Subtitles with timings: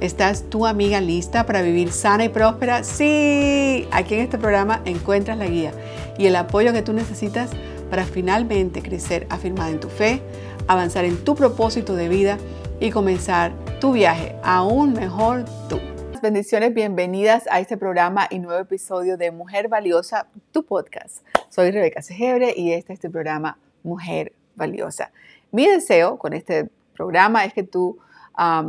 [0.00, 2.84] ¿Estás tu amiga lista para vivir sana y próspera?
[2.84, 5.72] Sí, aquí en este programa encuentras la guía
[6.16, 7.50] y el apoyo que tú necesitas
[7.90, 10.22] para finalmente crecer afirmada en tu fe,
[10.68, 12.38] avanzar en tu propósito de vida
[12.78, 15.80] y comenzar tu viaje aún mejor tú.
[16.22, 21.26] Bendiciones, bienvenidas a este programa y nuevo episodio de Mujer Valiosa, tu podcast.
[21.48, 25.10] Soy Rebeca Segebre y este es tu programa Mujer Valiosa.
[25.50, 27.98] Mi deseo con este programa es que tú,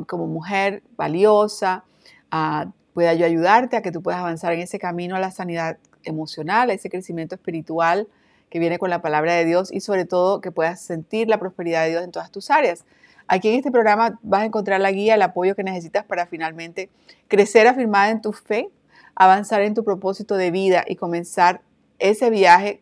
[0.08, 1.84] como mujer valiosa,
[2.34, 5.78] uh, pueda yo ayudarte a que tú puedas avanzar en ese camino a la sanidad
[6.04, 8.08] emocional, ese crecimiento espiritual
[8.50, 11.84] que viene con la palabra de Dios y sobre todo que puedas sentir la prosperidad
[11.84, 12.86] de Dios en todas tus áreas.
[13.28, 16.90] Aquí en este programa vas a encontrar la guía, el apoyo que necesitas para finalmente
[17.28, 18.70] crecer afirmada en tu fe,
[19.14, 21.62] avanzar en tu propósito de vida y comenzar
[22.00, 22.82] ese viaje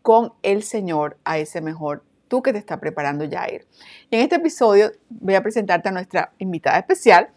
[0.00, 2.04] con el Señor a ese mejor
[2.42, 3.66] que te está preparando ya ir.
[4.10, 7.28] Y en este episodio voy a presentarte a nuestra invitada especial.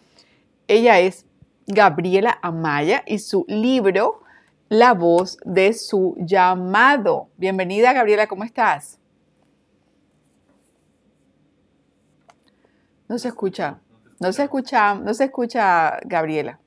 [0.67, 1.25] Ella es
[1.65, 4.21] Gabriela Amaya y su libro
[4.69, 7.29] La voz de su llamado.
[7.37, 8.99] Bienvenida Gabriela, ¿cómo estás?
[13.07, 13.79] No se escucha.
[14.19, 16.59] No se escucha, no se escucha Gabriela.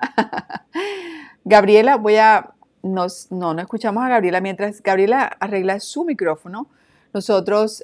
[1.44, 4.40] Gabriela, voy a, no, no escuchamos a Gabriela.
[4.40, 6.68] Mientras Gabriela arregla su micrófono,
[7.12, 7.82] nosotros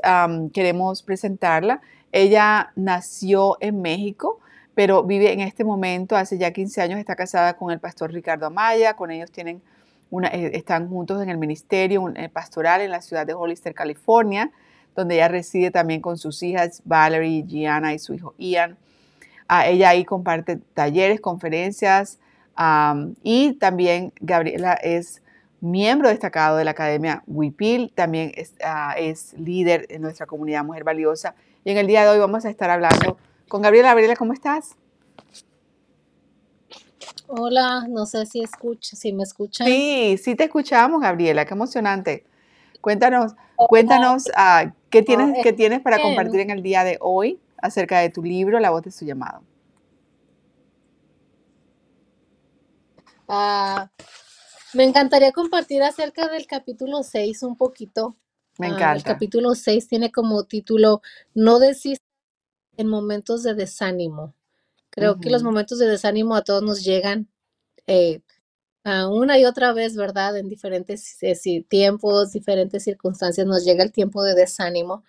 [0.52, 1.80] queremos presentarla.
[2.12, 4.40] Ella nació en México,
[4.74, 8.46] pero vive en este momento, hace ya 15 años, está casada con el pastor Ricardo
[8.46, 8.94] Amaya.
[8.94, 9.62] Con ellos tienen
[10.10, 14.52] una, eh, están juntos en el ministerio eh, pastoral en la ciudad de Hollister, California
[14.96, 18.76] donde ella reside también con sus hijas Valerie, Gianna y su hijo Ian.
[19.46, 22.18] Ah, ella ahí comparte talleres, conferencias
[23.22, 25.22] y también Gabriela es
[25.60, 31.34] miembro destacado de la Academia WIPIL, también ah, es, líder en nuestra comunidad Mujer Valiosa.
[31.64, 33.18] Y en el día de hoy vamos a estar hablando
[33.48, 33.88] con Gabriela.
[33.88, 34.76] Gabriela, ¿cómo estás?
[37.28, 39.66] Hola, no sé si escucha, si me escuchan.
[39.66, 42.24] Sí, sí te escuchamos, Gabriela, qué emocionante.
[42.80, 47.98] Cuéntanos, cuéntanos uh, ¿qué, tienes, ¿qué tienes para compartir en el día de hoy acerca
[47.98, 49.42] de tu libro, La voz de su llamado.
[53.28, 53.88] Uh,
[54.76, 58.16] me encantaría compartir acerca del capítulo 6 un poquito.
[58.58, 58.92] Me encanta.
[58.92, 61.02] el capítulo 6 tiene como título
[61.34, 62.06] No desistas
[62.76, 64.34] en momentos de desánimo.
[64.90, 67.28] Creo que los momentos de desánimo a todos nos llegan.
[67.86, 68.20] Eh,
[68.84, 70.36] una y otra vez, ¿verdad?
[70.36, 75.04] En diferentes eh, tiempos, diferentes circunstancias nos llega el tiempo de desánimo.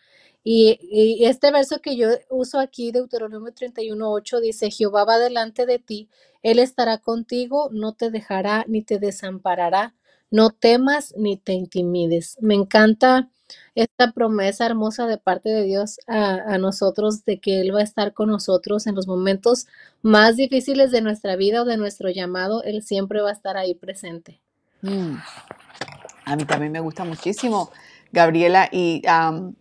[0.50, 6.08] Y, este verso que yo uso aquí, Deuteronomio 31.8, dice, Jehová va delante de ti,
[6.42, 9.94] Él estará contigo, no te dejará ni te desamparará,
[10.32, 12.38] no temas ni te intimides.
[12.40, 13.28] Me encanta
[13.76, 18.14] esta promesa hermosa de parte de Dios a, nosotros de que Él va a estar
[18.14, 19.68] con nosotros en los momentos
[20.02, 23.76] más difíciles de nuestra vida o de nuestro llamado, Él siempre va a estar ahí
[23.76, 24.40] presente.
[24.82, 25.18] Mm.
[26.24, 27.70] A mí también me gusta muchísimo,
[28.12, 29.02] Gabriela, y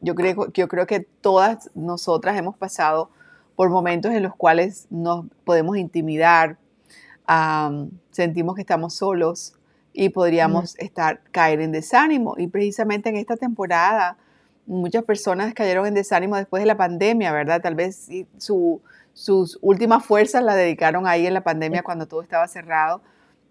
[0.00, 3.10] yo, creo, yo creo que todas nosotras hemos pasado
[3.54, 6.58] por momentos en los cuales nos podemos intimidar,
[8.10, 9.56] sentimos que estamos solos,
[9.96, 12.34] y podríamos estar, caer en desánimo.
[12.36, 14.18] Y precisamente en esta temporada,
[14.66, 17.62] muchas personas cayeron en desánimo después de la pandemia, ¿verdad?
[17.62, 18.82] Tal vez su,
[19.14, 23.00] sus últimas fuerzas las dedicaron ahí en la pandemia cuando todo estaba cerrado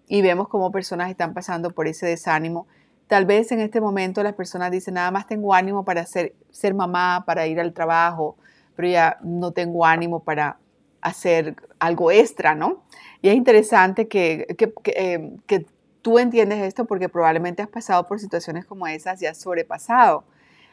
[0.08, 2.68] y vemos cómo personas están pasando por ese desánimo.
[3.08, 6.74] Tal vez en este momento las personas dicen, nada más tengo ánimo para ser, ser
[6.74, 8.36] mamá, para ir al trabajo,
[8.76, 10.58] pero ya no tengo ánimo para
[11.02, 12.84] hacer algo extra, ¿no?
[13.22, 15.66] Y es interesante que, que, que, eh,
[16.02, 20.24] tú entiendes esto porque probablemente has pasado por situaciones como esas y has sobrepasado.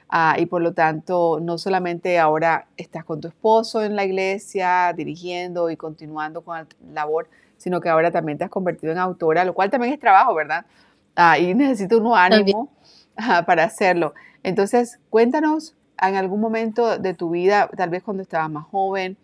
[0.08, 4.92] Ah, y por lo tanto, no solamente ahora estás con tu esposo en la iglesia,
[4.94, 9.44] dirigiendo y continuando con la labor, sino que ahora también te has convertido en autora,
[9.44, 10.66] lo cual también es trabajo, ¿verdad?
[11.16, 12.72] Ah, y necesito un ánimo
[13.46, 14.14] para hacerlo.
[14.42, 19.16] Entonces, cuéntanos en algún momento de tu vida, tal vez cuando estabas más joven,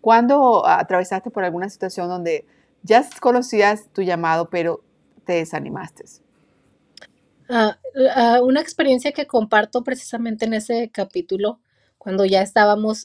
[0.00, 2.44] cuando atravesaste por alguna situación donde
[2.82, 4.82] ya conocías tu llamado, pero
[5.26, 6.04] desanimaste?
[7.48, 7.78] Ah,
[8.14, 11.60] ah, una experiencia que comparto precisamente en ese capítulo,
[11.98, 13.04] cuando ya estábamos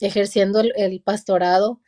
[0.00, 1.80] ejerciendo el, pastorado,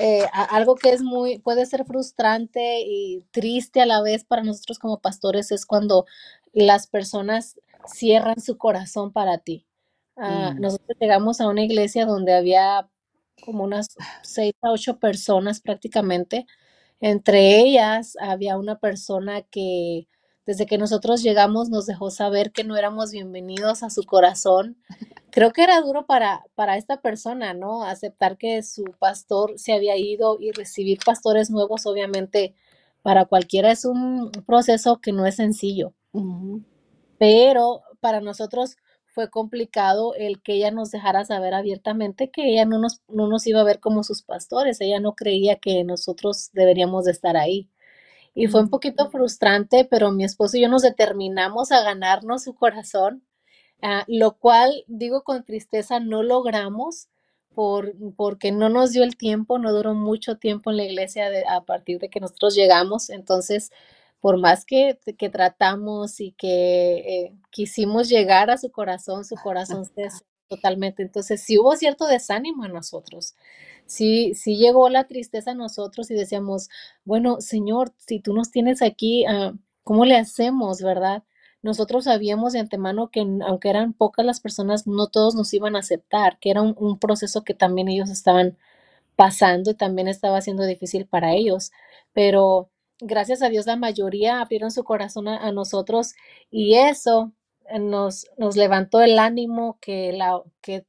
[0.00, 4.78] eh, algo que es muy, puede ser frustrante y triste a la vez para nosotros
[4.78, 6.06] como pastores es cuando
[6.52, 9.66] las personas cierran su corazón para ti.
[10.16, 10.60] Ah, Mm.
[10.62, 12.88] nosotros llegamos a una iglesia donde había
[13.44, 13.86] como unas
[14.22, 16.46] seis a ocho personas prácticamente.
[17.00, 20.08] Entre ellas había una persona que
[20.48, 24.78] desde que nosotros llegamos nos dejó saber que no éramos bienvenidos a su corazón.
[25.30, 27.84] Creo que era duro para, para esta persona, ¿no?
[27.84, 32.54] Aceptar que su pastor se había ido y recibir pastores nuevos, obviamente,
[33.02, 35.92] para cualquiera es un proceso que no es sencillo.
[37.18, 42.78] Pero para nosotros fue complicado el que ella nos dejara saber abiertamente que ella no
[42.78, 44.80] nos, no nos iba a ver como sus pastores.
[44.80, 47.68] Ella no creía que nosotros deberíamos de estar ahí.
[48.38, 52.54] Y fue un poquito frustrante, pero mi esposo y yo nos determinamos a ganarnos su
[52.54, 53.24] corazón,
[53.82, 57.08] ah, lo cual, digo con tristeza, no logramos
[57.54, 61.44] por, porque no nos dio el tiempo, no duró mucho tiempo en la iglesia de-
[61.48, 63.10] a partir de que nosotros llegamos.
[63.10, 63.72] Entonces,
[64.20, 69.84] por más que, que tratamos y que eh, quisimos llegar a su corazón, su corazón
[69.86, 70.08] se
[70.48, 71.02] totalmente.
[71.02, 73.34] Entonces, sí hubo cierto desánimo en nosotros.
[73.88, 76.68] Sí, sí llegó la tristeza a nosotros y decíamos,
[77.04, 81.24] bueno, Señor, si tú nos tienes aquí, ah, ¿cómo le hacemos, verdad?
[81.62, 85.80] Nosotros sabíamos de antemano que aunque eran pocas las personas, no todos nos iban a
[85.80, 88.58] aceptar, que era un, proceso que también ellos estaban
[89.16, 91.72] pasando y también estaba siendo difícil para ellos.
[92.12, 92.70] Pero
[93.00, 96.14] gracias a Dios la mayoría abrieron su corazón a, a nosotros
[96.50, 97.32] y eso
[97.68, 100.86] eh, nos, nos levantó el ánimo que, la, que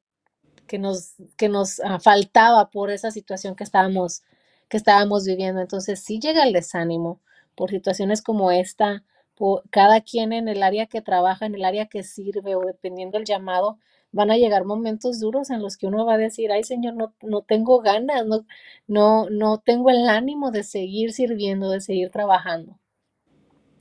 [0.70, 4.24] que nos, que nos ah, faltaba por esa situación que estábamos,
[4.70, 5.62] que estábamos viviendo.
[5.62, 7.20] Entonces sí llega el desánimo
[7.56, 9.04] por situaciones como esta,
[9.36, 13.18] por cada quien en el área que trabaja, en el área que sirve o dependiendo
[13.18, 13.80] del llamado,
[14.12, 17.14] van a llegar momentos duros en los que uno va a decir, ay Señor, no,
[17.22, 18.46] no tengo ganas, no,
[18.88, 22.78] no, no tengo el ánimo de seguir sirviendo, de seguir trabajando.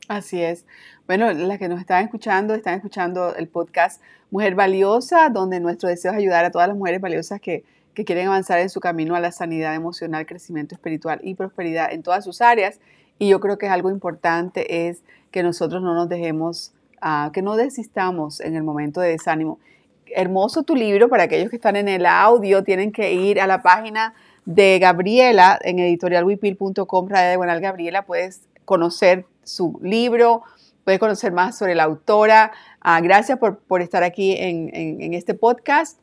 [0.09, 0.65] Así es.
[1.07, 4.01] Bueno, las que nos están escuchando, están escuchando el podcast
[4.31, 7.63] Mujer Valiosa, donde nuestro deseo es ayudar a todas las mujeres valiosas que,
[7.93, 12.03] que quieren avanzar en su camino a la sanidad emocional, crecimiento espiritual y prosperidad en
[12.03, 12.81] todas sus áreas.
[13.19, 16.73] Y yo creo que algo importante es que nosotros no nos dejemos,
[17.03, 19.59] uh, que no desistamos en el momento de desánimo.
[20.07, 23.61] Hermoso tu libro, para aquellos que están en el audio, tienen que ir a la
[23.61, 24.15] página
[24.47, 30.43] de Gabriela en editorialwipil.com, Radio de Buenal Gabriela, puedes conocer su libro,
[30.85, 32.53] puedes conocer más sobre la autora.
[32.85, 36.01] Uh, gracias por, por, estar aquí en, en, este podcast.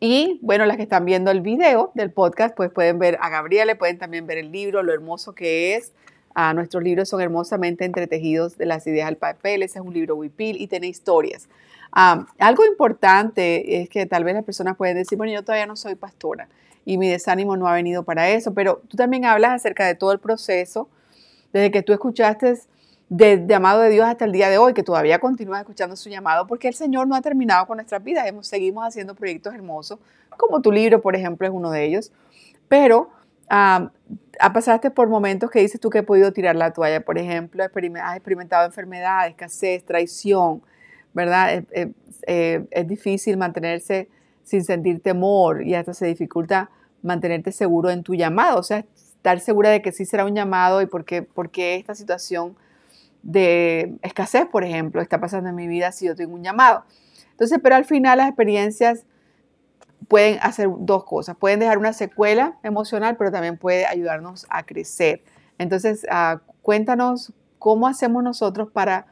[0.00, 3.76] Y bueno, las que están viendo el video del podcast, pues pueden ver a Gabriela,
[3.76, 5.92] pueden también ver el libro, lo hermoso que es.
[6.34, 9.62] Uh, nuestros libros son hermosamente entretejidos de las ideas al papel.
[9.62, 11.48] Ese es un libro Wipil y tiene historias.
[11.94, 15.76] Um, algo importante es que tal vez las personas pueden decir, bueno, yo todavía no
[15.76, 16.48] soy pastora
[16.86, 20.12] y mi desánimo no ha venido para eso, pero tú también hablas acerca de todo
[20.12, 20.88] el proceso,
[21.52, 22.54] desde que tú escuchaste
[23.12, 26.46] del llamado de Dios hasta el día de hoy, que todavía continúas escuchando su llamado,
[26.46, 29.98] porque el Señor no ha terminado con nuestras vidas, hemos, seguimos haciendo proyectos hermosos,
[30.38, 32.10] como tu libro, por ejemplo, es uno de ellos,
[32.68, 33.10] pero
[33.50, 33.90] um,
[34.54, 38.16] pasaste por momentos que dices tú que he podido tirar la toalla, por ejemplo, has
[38.16, 40.62] experimentado enfermedades, escasez, traición,
[41.12, 41.64] ¿verdad?
[41.70, 44.08] Eh, es difícil mantenerse
[44.42, 46.70] sin sentir temor y hasta se dificulta
[47.02, 50.80] mantenerte seguro en tu llamado, o sea, estar segura de que sí será un llamado
[50.80, 52.56] y por qué, por qué esta situación
[53.22, 56.84] de escasez, por ejemplo, está pasando en mi vida si yo tengo un llamado.
[57.30, 59.04] Entonces, pero al final las experiencias
[60.08, 61.36] pueden hacer dos cosas.
[61.36, 65.22] Pueden dejar una secuela emocional, pero también puede ayudarnos a crecer.
[65.58, 69.06] Entonces, uh, cuéntanos cómo hacemos nosotros para,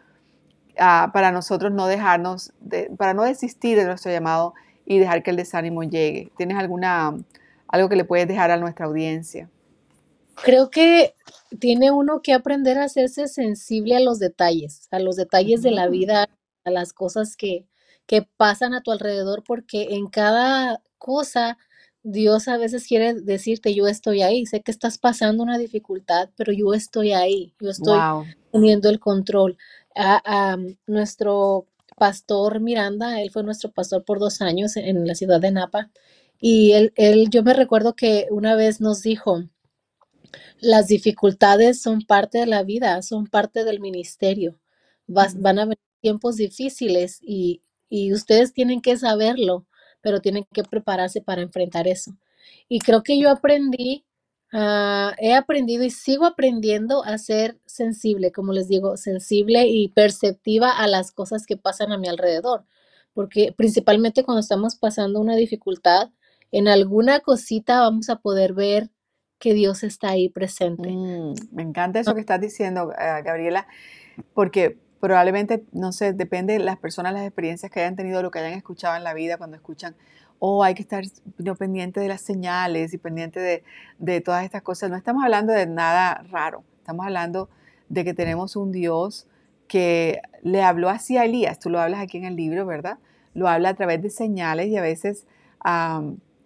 [0.75, 5.31] uh, para nosotros no dejarnos, de, para no desistir de nuestro llamado y dejar que
[5.31, 6.33] el desánimo llegue.
[6.37, 7.17] ¿Tienes alguna,
[7.69, 9.49] algo que le puedes dejar a nuestra audiencia?
[10.35, 11.15] Creo que
[11.59, 15.89] tiene uno que aprender a hacerse sensible a los detalles, a los detalles de la
[15.89, 16.29] vida,
[16.65, 17.67] a las cosas que,
[18.07, 21.59] que pasan a tu alrededor, porque en cada cosa
[22.03, 26.53] Dios a veces quiere decirte, yo estoy ahí, sé que estás pasando una dificultad, pero
[26.53, 28.25] yo estoy ahí, yo estoy Wow.
[28.53, 29.59] teniendo el control.
[29.95, 30.57] A, a
[30.87, 31.67] nuestro
[31.99, 35.91] pastor Miranda, él fue nuestro pastor por dos años en la ciudad de Napa,
[36.41, 39.45] y él, él yo me recuerdo que una vez nos dijo,
[40.61, 44.59] las dificultades son parte de la vida, son parte del ministerio.
[45.07, 49.67] Vas, van a venir tiempos difíciles y, y, ustedes tienen que saberlo,
[50.01, 52.17] pero tienen que prepararse para enfrentar eso.
[52.69, 54.05] Y creo que yo aprendí,
[54.53, 60.71] uh, he aprendido y sigo aprendiendo a ser sensible, como les digo, sensible y perceptiva
[60.71, 62.65] a las cosas que pasan a mi alrededor.
[63.13, 66.11] Porque principalmente cuando estamos pasando una dificultad,
[66.53, 68.91] en alguna cosita vamos a poder ver
[69.41, 70.89] que Dios está ahí presente.
[70.89, 73.67] Mm, me encanta eso que estás diciendo, uh, Gabriela,
[74.35, 78.39] porque probablemente, no sé, depende de las personas, las experiencias que hayan tenido, lo que
[78.39, 79.97] hayan escuchado en la vida cuando escuchan,
[80.39, 81.03] oh, hay que estar
[81.59, 83.65] pendiente de las señales y pendiente de,
[83.99, 84.91] de todas estas cosas.
[84.91, 87.49] No estamos hablando de nada raro, estamos hablando
[87.89, 89.27] de que tenemos un Dios
[89.69, 92.99] que le habló así a Elías, tú lo hablas aquí en el libro, ¿verdad?
[93.35, 95.27] Lo habla a través de señales y a veces,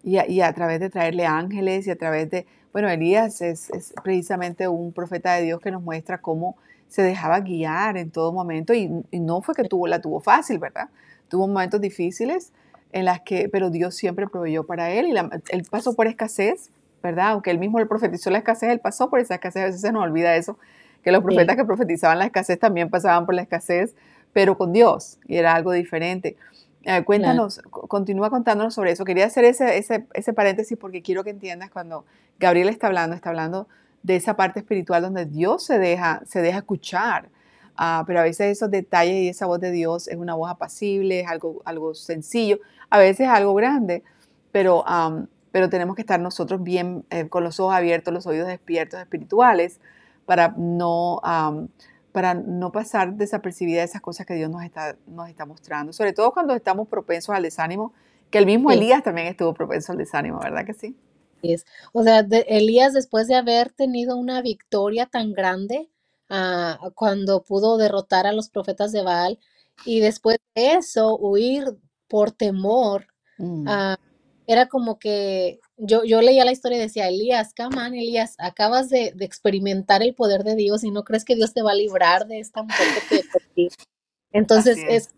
[0.03, 2.45] y, a, través de traerle ángeles y a través de,
[2.75, 3.71] bueno, Elías es,
[4.03, 6.57] precisamente un profeta de Dios que nos muestra cómo
[6.89, 10.89] se dejaba guiar en todo momento y, no fue que tuvo, la tuvo fácil, ¿verdad?
[11.29, 12.51] Tuvo momentos difíciles
[12.91, 16.69] en las que, pero Dios siempre proveyó para él y él pasó por escasez,
[17.01, 17.29] ¿verdad?
[17.29, 19.93] Aunque él mismo le profetizó la escasez, él pasó por esa escasez, a veces se
[19.93, 20.59] nos olvida eso,
[21.01, 23.95] que los profetas que profetizaban la escasez también pasaban por la escasez,
[24.33, 26.35] pero con Dios, y era algo diferente.
[26.85, 29.05] Eh, cuéntanos, continúa contándonos sobre eso.
[29.05, 32.05] Quería hacer ese, ese, ese, paréntesis porque quiero que entiendas cuando
[32.39, 33.67] Gabriel está hablando, está hablando
[34.03, 37.29] de esa parte espiritual donde Dios se deja, se deja escuchar.
[37.75, 41.21] Ah, pero a veces esos detalles y esa voz de Dios es una voz apacible,
[41.21, 44.03] es algo, algo sencillo, a veces es algo grande,
[44.51, 44.85] pero,
[45.51, 49.81] pero tenemos que estar nosotros bien eh, con los ojos abiertos, los oídos despiertos espirituales
[50.25, 51.19] para no,
[52.15, 56.31] para no pasar desapercibida esas cosas que Dios nos está, nos está mostrando, sobre todo
[56.31, 57.91] cuando estamos propensos al desánimo,
[58.29, 60.95] que el mismo Elías también estuvo propenso al desánimo, ¿verdad que sí?
[61.91, 65.89] O sea, Elías después de haber tenido una victoria tan grande
[66.29, 69.37] ah, cuando pudo derrotar a los profetas de Baal
[69.83, 71.65] y después de eso huir
[72.07, 73.07] por temor,
[73.39, 73.65] mm.
[73.67, 73.97] ah,
[74.47, 78.89] era como que yo, yo leía la historia y decía, Elías, come on, Elías, acabas
[78.89, 82.27] de, experimentar el poder de Dios y no crees que Dios te va a librar
[82.27, 83.21] de esta mujer que
[83.55, 83.69] te
[84.31, 85.09] Entonces, es.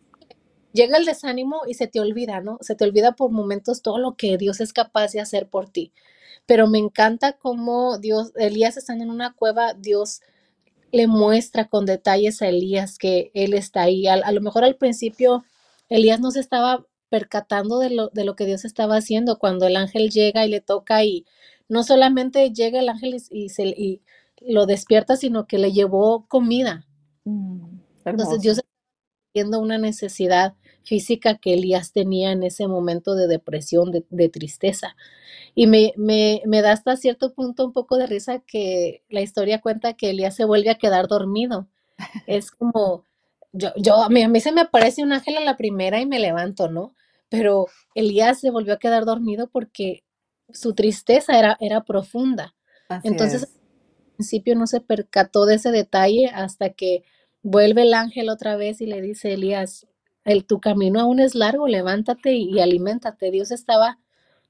[0.74, 2.58] llega el desánimo y se te olvida, ¿no?
[2.62, 5.92] Se te olvida por momentos todo lo que Dios es capaz de hacer por ti.
[6.46, 10.22] Pero me encanta cómo Dios, Elías estando en una cueva, Dios
[10.92, 14.08] le muestra con detalles a Elías que él está ahí.
[14.08, 15.44] a lo mejor al principio
[15.90, 19.76] Elías no se estaba percatando de lo, de lo que Dios estaba haciendo cuando el
[19.78, 21.26] ángel llega y le toca y
[21.70, 24.02] no solamente llega el ángel y, se, y
[24.42, 26.86] lo despierta, sino que le llevó comida.
[27.26, 28.70] Mm, Entonces Dios está
[29.34, 34.96] viendo una necesidad física que Elías tenía en ese momento de depresión, de, de tristeza.
[35.56, 39.62] Y me, me, me, da hasta cierto punto un poco de risa que la historia
[39.62, 41.68] cuenta que Elías se vuelve a quedar dormido.
[42.28, 43.06] Es como,
[43.51, 46.06] yo, yo a, mí, a mí se me aparece un ángel a la primera y
[46.06, 46.94] me levanto, ¿no?
[47.30, 50.04] Pero Elías se volvió a quedar dormido porque
[50.50, 52.56] su tristeza era, era profunda.
[53.04, 57.04] Entonces, al principio no se percató de ese detalle hasta que
[57.42, 59.88] vuelve el ángel otra vez y le dice, Elías,
[60.24, 63.32] el, tu camino aún es largo, levántate y, y aliméntate.
[63.32, 64.00] Dios estaba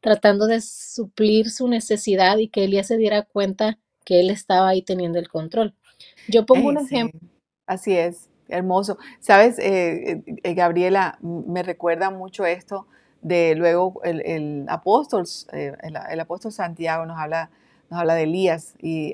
[0.02, 4.82] tratando de suplir su necesidad y que Elías se diera cuenta que él estaba ahí
[4.82, 5.76] teniendo el control.
[6.28, 7.20] Yo pongo un ejemplo.
[7.66, 8.30] Así es.
[8.50, 8.98] Hermoso.
[9.20, 12.88] Sabes, eh, eh, Gabriela, me recuerda mucho esto
[13.22, 17.50] de luego el, apóstol, eh, el, apóstol Santiago nos habla,
[17.90, 19.14] nos habla de Elías y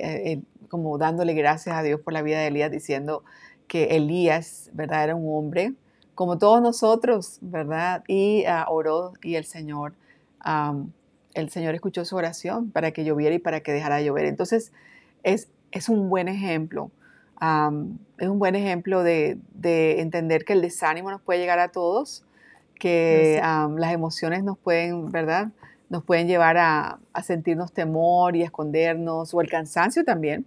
[0.70, 3.24] como dándole gracias a Dios por la vida de Elías, diciendo
[3.68, 5.04] que Elías, ¿verdad?
[5.04, 5.74] Era un hombre
[6.16, 8.04] como todos nosotros, ¿verdad?
[8.08, 9.94] Y uh, oró y el Señor,
[11.34, 14.26] el Señor escuchó su oración para que lloviera y para que dejara de llover.
[14.26, 14.72] Entonces,
[15.24, 16.92] es, es un buen ejemplo
[18.18, 22.24] es un buen ejemplo de, entender que el desánimo nos puede llegar a todos,
[22.80, 25.50] que las emociones nos pueden, ¿verdad?
[25.90, 30.46] Nos pueden llevar a, sentirnos temor y a escondernos, o el cansancio también.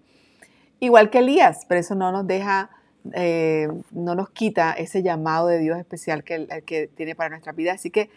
[0.81, 2.71] Igual que Elías, pero eso no nos deja,
[3.15, 7.73] eh, no nos quita ese llamado de Dios especial que, que tiene para nuestra vida.
[7.73, 8.11] Así que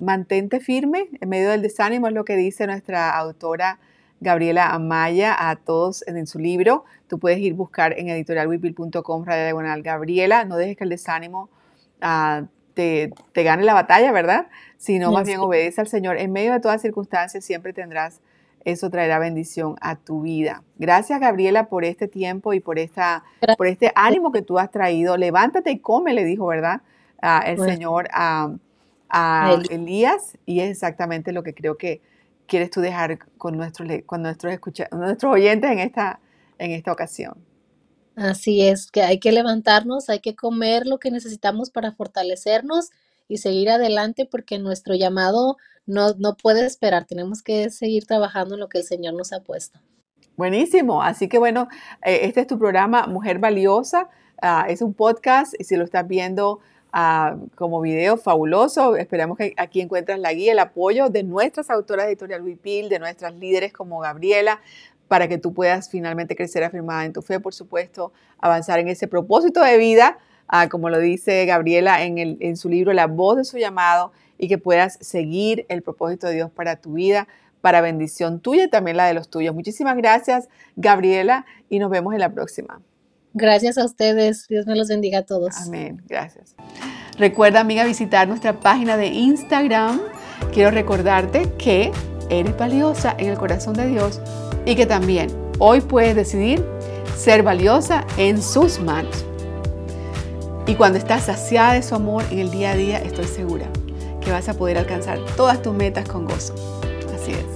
[0.00, 3.78] mantente firme en medio del desánimo, es lo que dice nuestra autora
[4.24, 6.84] Gabriela Amaya a todos en, su libro.
[7.06, 10.44] Tú puedes ir a buscar en editorialwipil.com, radio diagonal Gabriela.
[10.44, 11.50] No dejes que el desánimo
[12.00, 14.48] ah, te, gane la batalla, ¿verdad?
[14.78, 16.16] Sino más bien obedece al Señor.
[16.16, 18.20] En medio de todas circunstancias siempre tendrás,
[18.64, 20.62] eso traerá bendición a tu vida.
[20.78, 23.24] Gracias, Gabriela, por este tiempo y por, esta,
[23.58, 25.16] por este ánimo que tú has traído.
[25.18, 26.80] Levántate y come, le dijo, ¿verdad?
[27.20, 28.54] Ah, el Señor a,
[29.10, 30.38] a Elías.
[30.46, 32.00] Y es exactamente lo que creo que
[32.46, 36.20] quieres tú dejar con nuestros, con nuestros, escucha, nuestros oyentes en esta,
[36.58, 37.34] en esta ocasión?
[38.16, 42.90] Así es, que hay que levantarnos, hay que comer lo que necesitamos para fortalecernos
[43.26, 48.60] y seguir adelante porque nuestro llamado no, no puede esperar, tenemos que seguir trabajando en
[48.60, 49.80] lo que el Señor nos ha puesto.
[50.36, 51.68] Buenísimo, así que bueno,
[52.04, 54.08] eh, este es tu programa Mujer Valiosa,
[54.40, 56.60] ah, es un podcast y si lo estás viendo
[57.56, 58.96] como video fabuloso.
[58.96, 62.98] Esperamos que aquí encuentras la guía, el apoyo de nuestras autoras de Editorial Wipil, de
[62.98, 64.60] nuestras líderes como Gabriela,
[65.08, 69.08] para que tú puedas finalmente crecer afirmada en tu fe, por supuesto, avanzar en ese
[69.08, 73.44] propósito de vida, ah, como lo dice Gabriela en, en su libro La voz de
[73.44, 77.26] su llamado, y que puedas seguir el propósito de Dios para tu vida,
[77.60, 79.54] para bendición tuya y también la de los tuyos.
[79.54, 82.80] Muchísimas gracias, Gabriela, y nos vemos en la próxima.
[83.34, 84.46] Gracias a ustedes.
[84.48, 85.56] Dios me los bendiga a todos.
[85.66, 86.02] Amén.
[86.06, 86.54] Gracias.
[87.18, 90.00] Recuerda, amiga, visitar nuestra página de Instagram.
[90.52, 91.92] Quiero recordarte que
[92.30, 94.20] eres valiosa en el corazón de Dios
[94.64, 96.64] y que también hoy puedes decidir
[97.16, 99.24] ser valiosa en sus manos.
[100.66, 103.66] Y cuando estás saciada de su amor en el día a día, estoy segura
[104.20, 106.54] que vas a poder alcanzar todas tus metas con gozo.
[107.14, 107.53] Así es.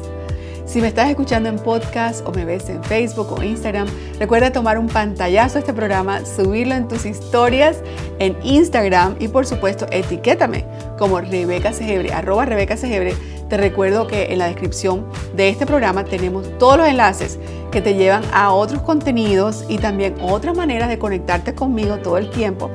[0.68, 4.76] Si me estás escuchando en podcast o me ves en Facebook o Instagram, recuerda tomar
[4.76, 7.78] un pantallazo a este programa, subirlo en tus historias
[8.18, 10.66] en Instagram y por supuesto etiquétame
[10.98, 13.14] como Rebeca Segebre, arroba Rebeca Segebre.
[13.48, 17.38] Te recuerdo que en la descripción de este programa tenemos todos los enlaces
[17.70, 22.28] que te llevan a otros contenidos y también otras maneras de conectarte conmigo todo el
[22.28, 22.70] tiempo.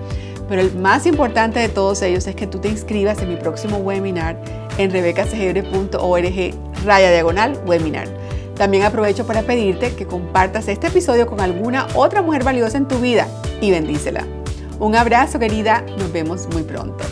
[0.50, 3.78] Pero el más importante de todos ellos es que tú te inscribas en mi próximo
[3.78, 4.36] webinar
[4.80, 8.08] en rebecasegebre.org raya diagonal webinar.
[8.56, 13.00] También aprovecho para pedirte que compartas este episodio con alguna otra mujer valiosa en tu
[13.00, 13.28] vida
[13.62, 14.26] y bendícela.
[14.80, 17.04] Un abrazo querida, nos vemos muy pronto.